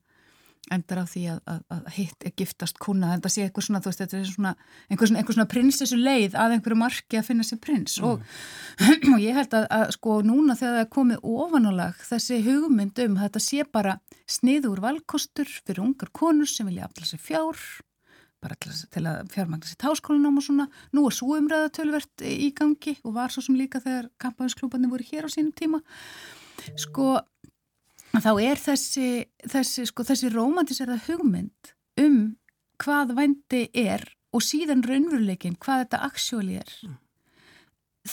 [0.72, 3.80] endar á því að, að, að hitt er giftast kuna, en það sé eitthvað svona,
[3.84, 4.52] þú veist, þetta er svona
[4.88, 7.96] einhver svona, einhver svona prinsessu leið að einhverju marki að finna sér prins.
[8.00, 8.10] Mm.
[8.10, 8.22] og,
[9.14, 13.18] og ég held að, að sko núna þegar það er komið ofanálag þessi hugmynd um
[13.22, 13.98] þetta sé bara
[14.30, 17.60] sniður valkostur fyrir ungar konur sem vilja afla sér fjár
[18.44, 23.14] bara til að fjármagna sér táskólinám og svona, nú er svo umræðatölvert í gangi og
[23.16, 25.80] var svo sem líka þegar kampaðinsklúbandi voru hér á sínum tíma.
[26.80, 27.14] Sko
[28.22, 29.06] þá er þessi,
[29.50, 32.18] þessi, sko, þessi romantísera hugmynd um
[32.82, 36.76] hvað vændi er og síðan raunveruleikin hvað þetta aksjóli er.
[36.84, 37.00] Mm.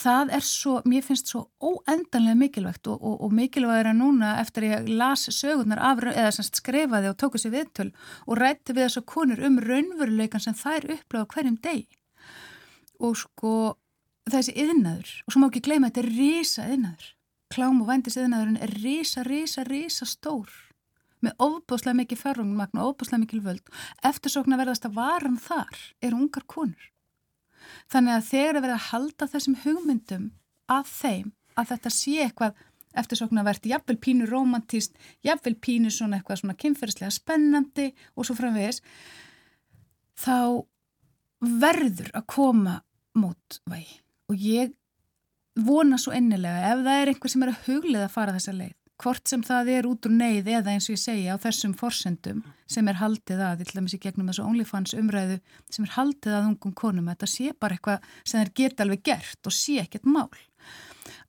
[0.01, 4.29] Það er svo, mér finnst svo óendanlega mikilvægt og, og, og mikilvæg er að núna
[4.39, 7.89] eftir ég las sögurnar af, eða semst skrefaði og tóku sér viðtöl
[8.23, 11.97] og rætti við þessu konur um raunveruleikan sem þær uppláða hverjum deg.
[13.03, 13.55] Og sko
[14.31, 17.11] þessi yðnaður, og svo má ekki gleyma þetta er rísa yðnaður
[17.51, 20.51] klám og vændisiðnaðurinn er risa, risa, risa stór
[21.21, 23.67] með ofbúslega mikið ferrungmagn og ofbúslega mikið völd.
[24.07, 26.87] Eftirsókn að verðast að varan þar er ungar konur.
[27.91, 30.27] Þannig að þegar að verða að halda þessum hugmyndum
[30.71, 36.19] að þeim að þetta sé eitthvað eftirsókn að verði jafnvel pínu romantíst, jafnvel pínu svona
[36.19, 38.81] eitthvað svona kynferðslega spennandi og svo framvegis,
[40.19, 40.65] þá
[41.61, 42.79] verður að koma
[43.17, 43.99] mót vægi
[44.31, 44.75] og ég
[45.55, 48.77] vona svo ennilega ef það er einhver sem er að huglið að fara þessa leið
[49.01, 52.41] hvort sem það er út úr neyð eða eins og ég segja á þessum forsendum
[52.69, 55.37] sem er haldið að, til dæmis í gegnum þessu OnlyFans umræðu
[55.73, 59.03] sem er haldið að ungum konum að þetta sé bara eitthvað sem þeir geta alveg
[59.09, 60.29] gert og sé ekkert mál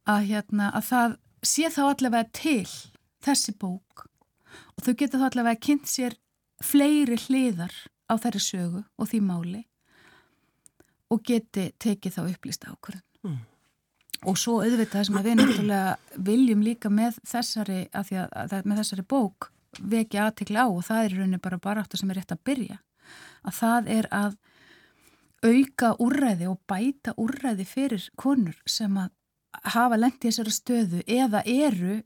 [0.05, 1.17] að, hérna, að það
[1.53, 2.73] sé þá allavega til
[3.25, 4.07] þessi bók
[4.77, 6.19] og þau geta þá allavega kynnt sér
[6.63, 7.75] fleiri hliðar
[8.11, 9.65] á þeirri sögu og því máli
[11.13, 13.12] og geti tekið þá upplýsta ákvörðun mm.
[14.29, 19.05] Og svo auðvitað sem að við náttúrulega viljum líka með þessari, að að, með þessari
[19.11, 22.35] bók vekja aðtikla á og það er í rauninni bara bara áttu sem er rétt
[22.35, 22.79] að byrja.
[23.43, 24.37] Að það er að
[25.43, 29.11] auka úrræði og bæta úrræði fyrir konur sem að
[29.75, 31.99] hafa lengt í þessari stöðu eða eru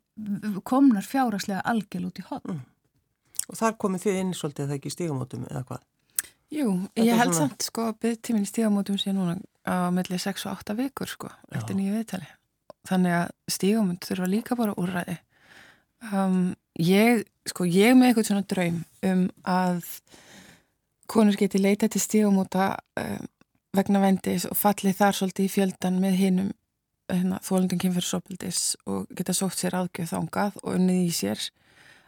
[0.65, 2.57] komnar fjáraslega algjörl út í hotn.
[2.57, 2.65] Mm.
[3.47, 5.85] Og þar komið þið inn svolítið þegar ekki stígamótum eða hvað?
[6.55, 7.51] Jú, ég held svona...
[7.51, 11.79] samt sko að byggtíminn stígamótum sé núna á melli 6 og 8 vikur sko, eftir
[11.79, 12.29] nýju viðtali.
[12.87, 15.17] Þannig að stígumund þurfa líka bara úrræði.
[16.13, 19.89] Um, ég, sko, ég með eitthvað svona draum um að
[21.11, 23.27] konur geti leita til stígumúta um,
[23.77, 26.55] vegna vendis og falli þar svolítið í fjöldan með hinnum
[27.11, 31.43] hérna, þólundum kynferðsopildis og geta sótt sér aðgjöð þángað og unnið í sér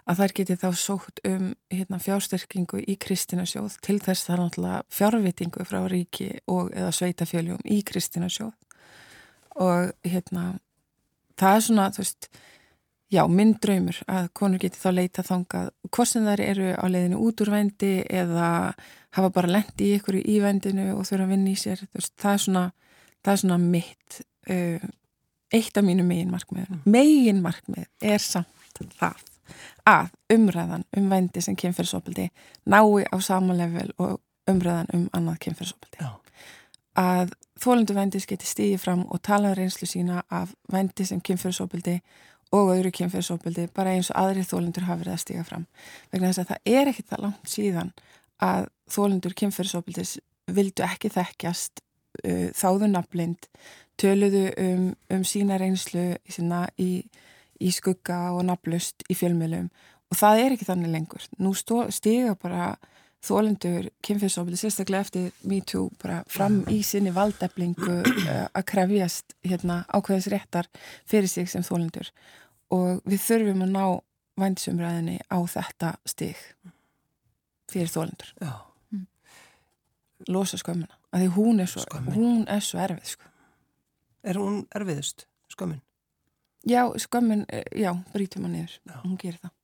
[0.08, 4.82] að þær geti þá sótt um hérna, fjárstyrkingu í kristinasjóð til þess það er náttúrulega
[4.98, 8.54] fjárvitingu frá ríki og eða sveitafjöljum í kristinasjóð.
[9.58, 10.46] Og hérna
[11.38, 12.30] það er svona, þú veist
[13.12, 17.20] já, minn draumur að konur geti þá leita þangað hvort sem þær eru á leiðinu
[17.24, 18.50] út úr vendi eða
[19.16, 22.34] hafa bara lendi í ykkur í vendinu og þurfa að vinna í sér veist, það,
[22.34, 22.64] er svona,
[23.24, 24.20] það er svona mitt
[24.52, 24.88] uh,
[25.58, 26.84] eitt af mínu megin markmið mm.
[26.92, 29.24] megin markmið er samt það
[29.88, 32.30] að umræðan um vendi sem kynferðsopildi
[32.66, 36.08] nái á sama level og umræðan um annað kynferðsopildi
[36.98, 41.98] að þólendu vendis geti stíðið fram og tala um reynslu sína af vendi sem kynferðsopildi
[42.56, 45.66] og öðru kynferðsopildi bara eins og aðri þólendur hafa verið að stíga fram.
[46.12, 47.92] Vegna þess að það er ekki það langt síðan
[48.42, 50.14] að þólendur kynferðsopildis
[50.48, 51.82] vildu ekki þekkjast
[52.24, 53.50] uh, þáðu naflind
[54.00, 57.04] töluðu um, um sína reynslu sína í
[57.58, 59.68] í skugga og naflust í fjölmjölum
[60.08, 61.24] og það er ekki þannig lengur.
[61.42, 62.72] Nú stiga bara
[63.24, 70.30] þólendur kynfyrsofili sérstaklega eftir MeToo bara fram í sinni valdeflingu uh, að krefjast hérna, ákveðins
[70.32, 70.68] réttar
[71.08, 72.12] fyrir sig sem þólendur
[72.74, 73.84] og við þurfum að ná
[74.38, 76.38] vændisumræðinni á þetta stig
[77.68, 78.30] fyrir þólendur.
[78.38, 78.52] Já.
[78.94, 79.06] Mm.
[80.30, 80.94] Losa skömmina.
[81.10, 83.30] Af því hún er svo, hún er svo erfið sko.
[84.28, 85.82] Er hún erfiðust skömmin?
[86.68, 88.96] Já, skömmin, eh, já, brítum hann niður já.
[89.02, 89.54] hún gerir það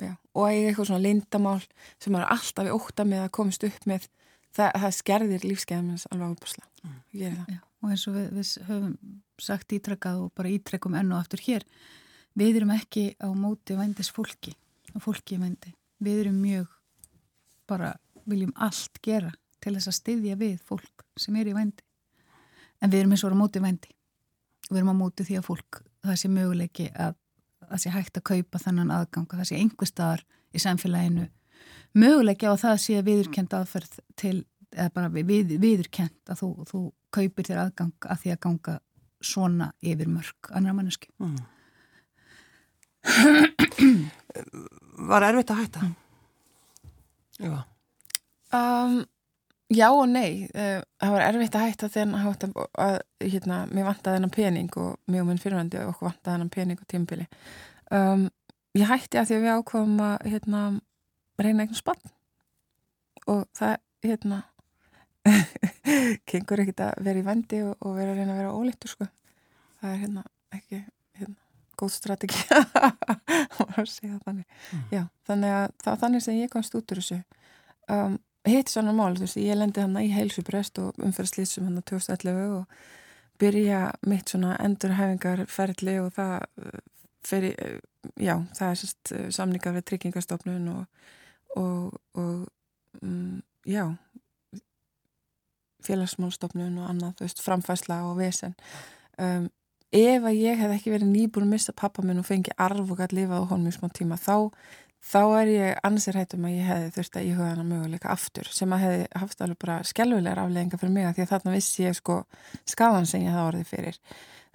[0.00, 0.16] já.
[0.34, 1.60] og eiga eitthvað svona lindamál
[2.00, 4.08] sem er alltaf í óta með að komast upp með
[4.56, 7.58] það, það skerðir lífskeiðamins alveg ábúrsla mm.
[7.82, 8.94] og eins og við, við höfum
[9.40, 11.66] sagt ítrekkað og bara ítrekkum enn og aftur hér
[12.38, 14.54] við erum ekki á móti vændis fólki
[14.94, 16.74] og fólki vændi við erum mjög
[17.70, 17.94] bara
[18.26, 21.86] viljum allt gera til þess að styðja við fólk sem er í vændi
[22.80, 23.94] en við erum eins og á móti vændi
[24.70, 27.16] við erum á móti því að fólk það sé möguleiki að
[27.70, 31.26] það sé hægt að kaupa þannan aðgang og það sé einhver staðar í samfélaginu
[31.98, 34.36] möguleiki á það sé viðurkend aðferð til,
[34.74, 36.82] eða bara við, viðurkend að þú, þú
[37.14, 38.76] kaupir þér aðgang að því að ganga
[39.20, 41.40] svona yfir mörg annar mannesku mm.
[45.10, 45.80] Var erfitt að hætta?
[45.80, 45.94] Mm.
[47.40, 47.54] Já
[48.52, 49.00] um,
[49.70, 54.18] Já og nei, uh, það var erfitt að hætta þegar að, að hérna, mér vantaði
[54.18, 57.26] þennan pening og mjög minn fyrirvændi og okkur vantaði þennan pening og tímpili.
[57.94, 58.24] Um,
[58.74, 60.62] ég hætti að því að við ákváðum að hérna,
[61.38, 62.10] reyna einhvern spann
[63.30, 63.76] og það
[64.08, 64.40] hérna,
[66.32, 69.06] kengur ekkert að vera í vendi og, og vera að reyna að vera ólittur sko.
[69.80, 70.24] Það er hérna
[70.56, 70.80] ekki
[71.20, 71.36] hérna,
[71.78, 72.42] góð strategi
[73.76, 74.50] að segja þannig.
[74.74, 74.82] Mm.
[74.96, 77.20] Já, þannig að það þannig sem ég komst út úr þessu.
[77.90, 81.84] Um, hitt svona mál, þú veist, ég lendi hann í heilsuprest og umferðslýsum hann á
[81.90, 82.80] 2011 og
[83.40, 86.80] byrja mitt svona endurhæfingarferðli og það eh,
[87.26, 87.78] fyrir, eh,
[88.20, 91.06] já, það er sérst eh, samningar við tryggingastofnun og,
[91.60, 93.84] og, og um, já
[95.84, 98.52] félagsmálstofnun og annað, þú veist, framfæsla og vesen.
[99.20, 99.48] Um,
[99.96, 103.00] ef að ég hef ekki verið nýbúin að missa pappa minn og fengi arf og
[103.00, 104.52] gæti lifað á honum í smá tíma, þá
[105.00, 108.72] þá er ég ansir hættum að ég hefði þurft að íhuga hana möguleika aftur sem
[108.74, 111.96] að hefði haft alveg bara skjálfilegar aflegginga fyrir mig að því að þarna vissi ég
[111.96, 112.16] sko
[112.68, 113.96] skadan sem ég það orðið fyrir.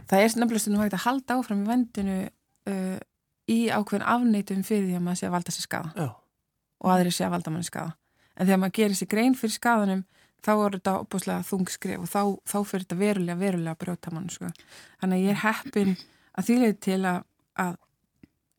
[0.06, 2.18] Það er nefnilega stundum hægt að halda áfram í vendinu
[2.70, 2.98] uh,
[3.50, 6.08] í ákveðin afneitum fyrir því að maður sé að valda sér skada Já.
[6.82, 7.92] og aðri sé að valda manni skada.
[8.36, 10.04] En þegar maður gerir sér grein fyrir skadanum
[10.46, 13.74] þá er þetta opuslega þungskrif og þá, þá fyrir þetta verulega, verulega
[17.56, 17.78] að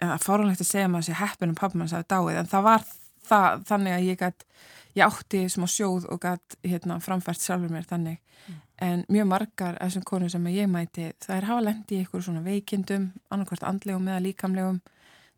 [0.03, 2.87] eða fáránlegt að segja maður sé heppin um pappa mann sæði dáið en það var
[3.27, 4.45] það, þannig að ég gætt
[4.97, 8.59] ég átti smá sjóð og gætt hérna, framfært sjálfur mér þannig mm.
[8.87, 12.25] en mjög margar af þessum konur sem ég mæti það er hafa lendi í ykkur
[12.25, 14.83] svona veikindum annarkvært andlegum eða líkamlegum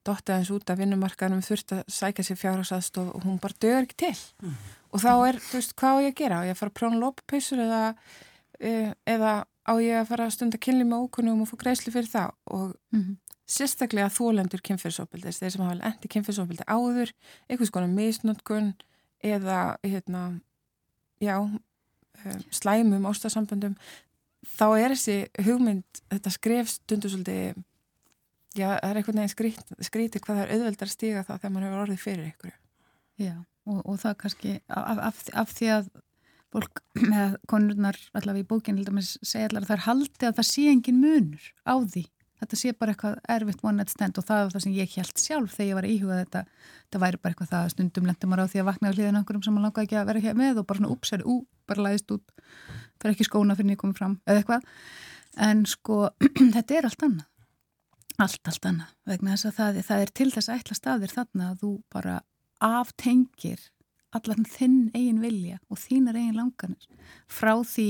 [0.07, 3.99] dottið hans út af vinnumarkaðnum þurft að sækja sér fjárhagsaðstof og hún bara dögur ekki
[4.07, 4.57] til mm.
[4.93, 6.43] og þá er, þú veist, hvað á ég að gera?
[6.43, 7.83] Á ég að fara að prjóna lópapeisur eða,
[8.59, 8.75] e,
[9.11, 12.37] eða á ég að fara að stunda kynli með ókunnum og få greiðsli fyrir það
[12.55, 13.17] og mm
[13.49, 17.13] sérstaklega þólendur kynfyrsopildis, þeir sem hafa endi kynfyrsopildi áður,
[17.49, 18.75] einhvers konar misnötkun
[19.25, 20.25] eða hérna,
[21.25, 23.77] já, um, slæmum ástasamböndum,
[24.59, 27.63] þá er þessi hugmynd, þetta skref stundu svolítið,
[28.53, 31.67] já, það er einhvern veginn skrít, skrítið hvað það er auðveldar stíga það þegar mann
[31.69, 32.59] hefur orðið fyrir einhverju.
[33.19, 33.35] Já,
[33.67, 35.89] og, og það kannski af, af, af því að
[36.53, 40.69] fólk með konurnar allavega í bókinu segja allavega að það er haldið að það sé
[40.71, 42.05] engin munur á því
[42.41, 45.23] þetta sé bara eitthvað erfitt one night stand og það var það sem ég held
[45.23, 46.43] sjálf þegar ég var íhugað þetta.
[46.87, 49.41] Þetta væri bara eitthvað það stundum lendum maður á því að vakna á hliðin okkur
[49.45, 51.37] sem maður langaði ekki að vera hér með og bara svona úpsæri, ú,
[51.69, 52.37] bara læðist út.
[52.99, 54.69] Fyrir ekki skóna fyrir ég komið fram eða eitthvað.
[55.49, 55.99] En sko
[56.57, 57.27] þetta er allt annað.
[58.19, 58.95] Allt, allt annað.
[59.07, 62.21] Vegna þess að það, það er til þess að ætla staðir þarna að þú bara
[62.65, 63.69] aftengir
[64.17, 66.87] allan þinn eigin vilja og þínar eigin langanir
[67.31, 67.89] frá því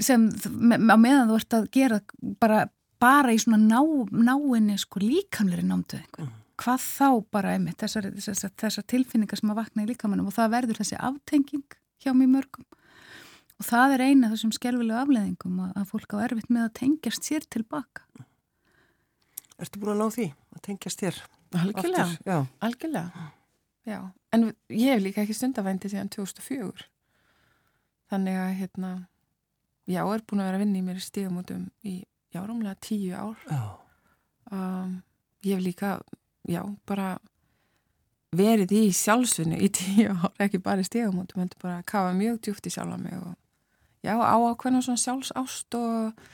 [0.00, 1.98] sem á meðan þú ert að gera
[2.40, 2.68] bara,
[3.00, 6.34] bara í svona ná, náinni sko líkamleiri einhvern mm.
[6.60, 10.52] hvað þá bara einmitt þessar, þessar, þessar tilfinningar sem að vakna í líkamannum og það
[10.56, 12.68] verður þessi aftenging hjá mjög mörgum.
[13.60, 17.26] Og það er eina þessum skelvilegu afleðingum að, að fólk á erfitt með að tengjast
[17.28, 18.06] sér tilbaka
[19.60, 21.18] Ertu búin að ná því að tengjast þér?
[21.60, 23.24] Algjörlega, algjörlega.
[23.88, 23.98] Já,
[24.32, 26.86] en ég hef líka ekki stundavændi síðan 2004
[28.10, 28.90] þannig að hérna
[29.90, 31.94] já, er búin að vera að vinna í mér stígamótum í
[32.34, 33.36] járumlega tíu ár.
[34.50, 35.02] Um,
[35.44, 35.92] ég hef líka
[36.48, 37.18] já, bara
[38.36, 42.40] verið í sjálfsvinni í tíu ár, ekki bara í stígamótum, heldur bara að kafa mjög
[42.44, 43.34] djúft í sjálfa mig og
[44.06, 46.26] já, á ákveðna svona sjálfsást og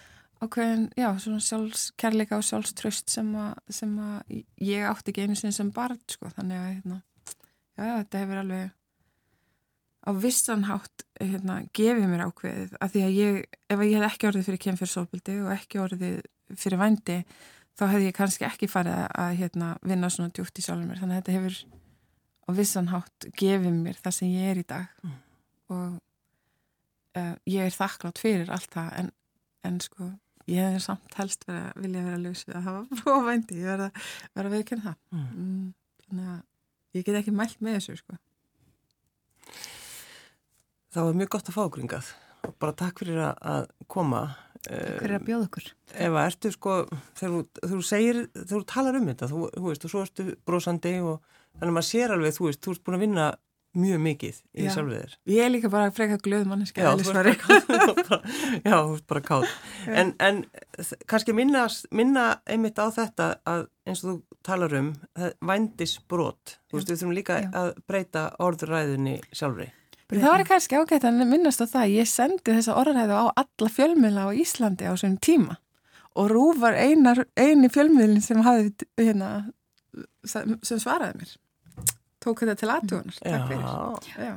[0.45, 6.01] ákveðin, já, svona sjálfskerleika og sjálfströst sem að ég átti ekki einu sinni sem barn,
[6.13, 6.99] sko, þannig að, hérna,
[7.77, 8.75] já, þetta hefur alveg
[10.07, 14.49] á vissanhátt, hérna, gefið mér ákveðið, af því að ég, ef ég hef ekki orðið
[14.49, 16.19] fyrir kemfyrsópildi og ekki orðið
[16.63, 17.17] fyrir vændi,
[17.77, 21.19] þá hefði ég kannski ekki farið að, hérna, vinna svona djútt í sjálfur mér, þannig
[21.19, 21.59] að þetta hefur
[22.47, 24.93] á vissanhátt gefið mér það sem ég er í dag.
[25.03, 25.17] Mm.
[25.75, 25.97] og
[27.19, 29.09] uh, ég er þakklátt fyrir allt það en,
[29.67, 30.13] en sko
[30.47, 33.91] ég hef samt helst verið að vilja vera laus við að hafa prófændi, ég verða
[34.39, 35.01] að veikina það.
[35.11, 35.27] Mm.
[35.35, 35.67] Mm,
[36.07, 38.21] þannig að ég get ekki mælt með þessu sko
[40.97, 42.07] Það var mjög gott að fá gringað
[42.47, 44.21] og bara takk fyrir að koma
[44.67, 46.77] Takk fyrir að bjóða okkur Ef að ertu sko,
[47.19, 50.95] þegar þú segir þegar þú talar um þetta, þú, þú veist og svo ertu brosandi
[51.03, 51.19] og
[51.59, 53.27] þannig að maður sér alveg þú veist, þú ert búin að vinna
[53.77, 55.15] mjög mikið í sjálfur þér.
[55.35, 56.81] Ég er líka bara freka glöð manneski.
[58.67, 59.57] Já, þú ert bara, kátt.
[59.93, 60.43] En, en
[61.11, 64.93] kannski minna, minna einmitt á þetta að eins og þú talar um
[65.45, 66.57] vændisbrot.
[66.71, 67.51] Þú veist, við þurfum líka já.
[67.61, 69.69] að breyta orðræðinni sjálfri.
[70.07, 71.95] Það var kannski ágætt að minnast á það.
[71.97, 75.57] Ég sendi þessa orðræðu á alla fjölmiðla á Íslandi á svonum tíma.
[76.17, 79.31] Og Rú var einar, eini fjölmiðlin sem, hafði, hérna,
[80.25, 81.35] sem svaraði mér.
[82.23, 83.67] Tók þetta til aðtjóðunar takk fyrir.
[84.17, 84.35] Já.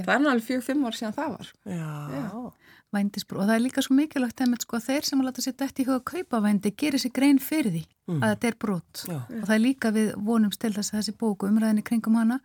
[0.00, 1.52] það er náttúrulega fjög-fimm ár síðan það var
[2.94, 3.42] vændisbrú.
[3.42, 5.86] Og það er líka svo mikilvægt að sko, þeir sem að láta sér dætt í
[5.88, 8.22] huga að kaupa vændi gerir sér grein fyrir því mm.
[8.22, 9.04] að þetta er brot.
[9.08, 9.18] Já.
[9.18, 12.40] og það er líka við vonumst til þess að þessi bóku umræðinni kringum hana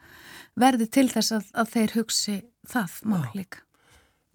[0.60, 3.64] verði til þess að, að þeir hugsi það mál líka.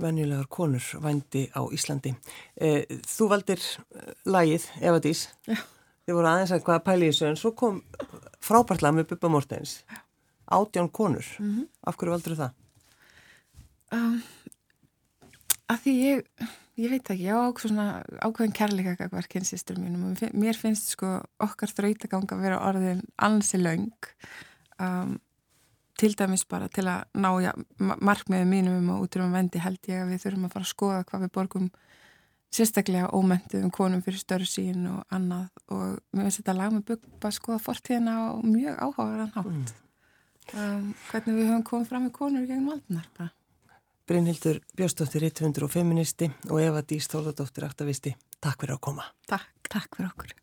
[0.02, 2.16] Venjulegar konur vændi á Íslandi.
[2.58, 5.28] Eh, Þú valdir eh, lægið Evadís
[6.04, 7.78] Þið voru aðeins að hvaða pæli í þessu en svo kom
[8.44, 9.78] frábært lag með Bubba Mortens.
[10.44, 11.24] Átján konur.
[11.38, 11.68] Mm -hmm.
[11.88, 12.50] af hverju valdur það?
[13.92, 14.22] Um,
[15.74, 16.46] að því ég
[16.80, 17.46] ég veit ekki, ég á
[18.26, 24.10] ákveðin kærleika hverkinn sýstur mínum mér finnst sko okkar þrautaganga að vera orðin ansi laung
[24.82, 25.14] um,
[26.00, 30.02] til dæmis bara til að ná ja, markmiðið mínum um að útrúum vendi held ég
[30.02, 31.70] að við þurfum að fara að skoða hvað við borgum
[32.54, 37.30] sérstaklega ómentuðum konum fyrir störru sín og annað og mér finnst þetta lag með bygg
[37.30, 39.72] að skoða fortíðina á mjög áhugaðan hátt mm.
[40.58, 43.32] um, hvernig við höfum komið fram með konur gegnum aldunar bara.
[44.04, 48.12] Brynhildur Björnstóttir, 105 feministi og Eva Dís Þóladóttir, aktivisti
[48.44, 49.04] Takk fyrir að koma.
[49.24, 50.34] Takk, takk fyrir okkur.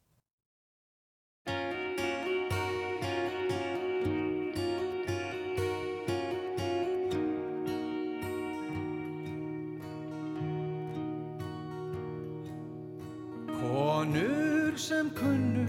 [13.61, 15.67] konur sem kunnu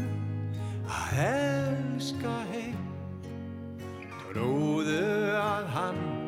[0.88, 2.80] að elska heim
[4.24, 5.04] trúðu
[5.36, 6.21] að hann og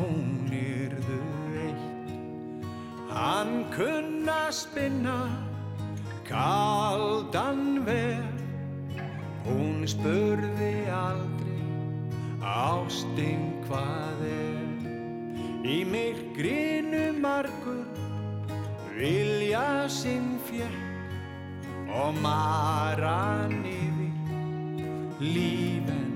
[0.00, 1.20] hún yrðu
[1.66, 2.10] eitt.
[3.12, 5.20] Hann kunna spinna
[6.30, 8.40] kaldan verð
[9.46, 11.64] hún spurði aldrei
[12.40, 14.68] ástinn hvað er?
[15.70, 17.86] Í myrkrinu margur
[18.96, 24.14] vilja sinn fjekk og maran yfir
[25.20, 26.09] lífennar hjekk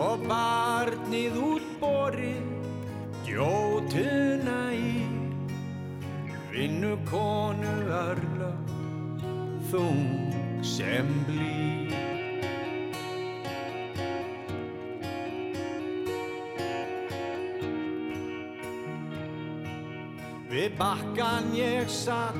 [0.00, 2.46] og barnið útborið
[3.28, 4.94] gjótuna í.
[6.50, 8.50] Vinnu konu örla
[9.70, 11.86] þung sem blí
[20.50, 22.34] Við bakkan ég satt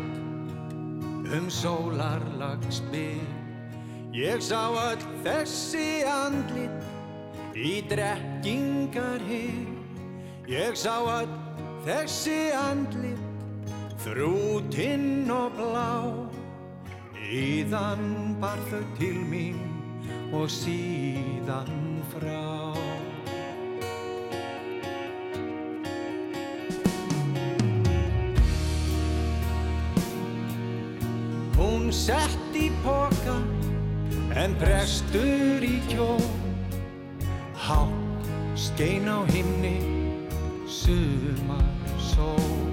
[1.30, 3.22] um sólarlags byrj
[4.10, 6.99] Ég sá öll þessi andlit
[7.56, 9.78] í drekkingar hér
[10.50, 11.30] Ég sá öll
[11.84, 13.30] þessi andlit
[14.02, 15.92] þrútinn og blá.
[17.30, 19.60] Íðan bar þau til mín
[20.34, 22.74] og síðan frá.
[31.54, 33.38] Hún sett í poka
[34.34, 36.14] en prestur í kjó
[38.80, 39.76] skein á himni
[40.64, 41.68] sumar
[42.00, 42.64] sól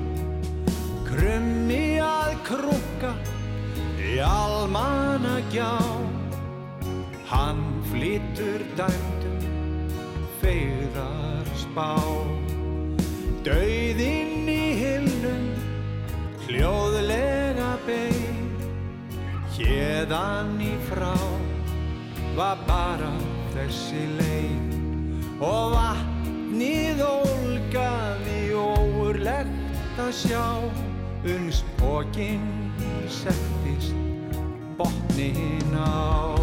[1.03, 3.11] Krummi að krukka
[3.99, 5.73] í almanna gjá
[7.27, 9.43] Hann flytur dæmdum
[10.39, 11.91] feyðar spá
[13.43, 15.51] Dauðinn í hillum
[16.47, 18.31] hljóðlega beig
[19.57, 21.15] Hérðan í frá.
[22.39, 23.11] Var bara
[23.57, 24.76] þessi leið
[25.37, 30.45] og vatnið ólgaði óurlegt að sjá
[31.29, 32.47] uns bókinn
[33.11, 33.93] settist
[34.79, 36.33] botnin á.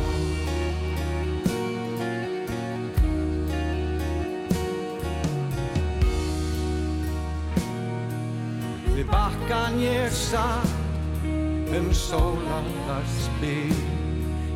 [8.94, 11.26] Við bakkan ég satt
[11.74, 13.74] um sólandar spil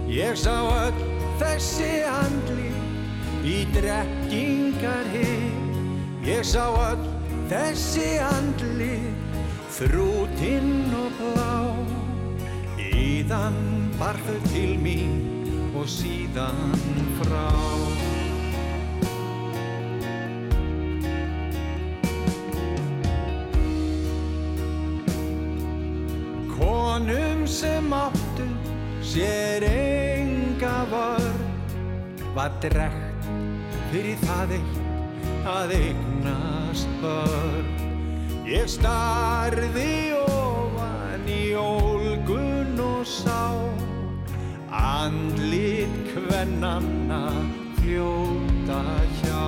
[0.09, 1.01] Ég sá öll
[1.41, 2.68] þessi andli
[3.49, 5.59] í drekkingar hið
[6.29, 7.05] Ég sá öll
[7.49, 8.99] þessi andli
[9.73, 11.55] þrútinn og blá.
[12.77, 13.57] Íðan
[13.97, 15.15] bar þau til mín
[15.73, 16.77] og síðan
[17.23, 17.49] frá.
[26.53, 28.53] Konum sem áttu
[29.01, 31.45] sér enga vörn
[32.37, 33.08] var drekt
[33.93, 37.69] fyrir það eitt að eignast börn.
[38.49, 43.49] Ég starði ofan í ólgun og sá
[44.69, 47.23] andlit kvennanna
[47.81, 48.83] fljóta
[49.21, 49.47] hjá.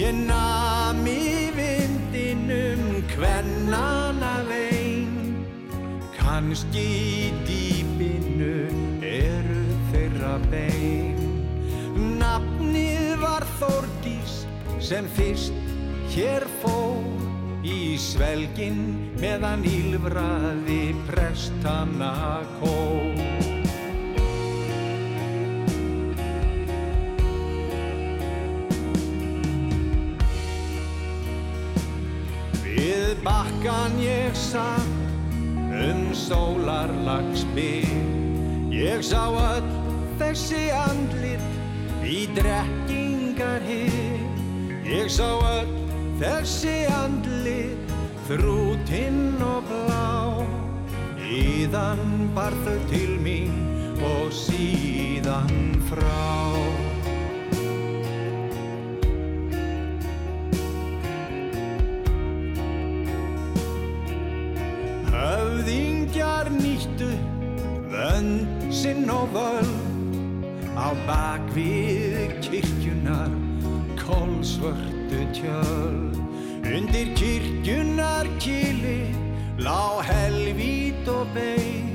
[0.00, 5.10] Ég nam í vindinum kvennanna vein
[6.16, 8.54] Kanski í dýpinu
[9.04, 11.09] eru þeirra bein
[14.90, 15.54] sem fyrst
[16.10, 16.98] hér fór
[17.62, 18.78] Í svelgin
[19.20, 22.40] meðan ílfraði prestana
[32.64, 35.38] Við bakkan ég satt
[35.70, 37.94] um sólarlagsbyr
[38.74, 39.70] Ég sá öll
[40.18, 41.46] þessi andlit
[42.02, 44.09] í drekkingar hér
[44.90, 45.68] Ég sá öll
[46.18, 47.92] þessi andlit
[48.26, 50.42] þrútinn og blá.
[51.30, 53.54] Íðan bar þau til mín
[54.02, 56.26] og síðan frá.
[65.14, 67.12] Höfðingjar nýttu
[67.94, 69.70] vönd sinn og völd
[70.74, 71.39] á bakvið
[74.60, 76.16] kolsvörtu tjöld.
[76.64, 79.14] Undir kirkjunar kili
[79.58, 81.88] lá helvít og beig,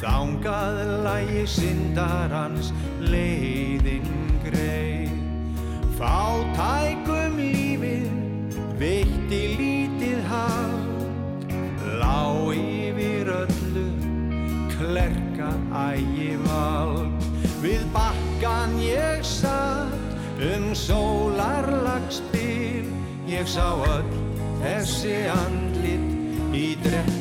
[0.00, 3.39] þangað lægi syndarans leiðin
[23.40, 24.08] Ég sá öll
[24.60, 27.19] þessi andlit í drekkingar